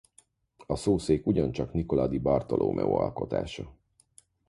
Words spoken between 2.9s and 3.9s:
alkotása.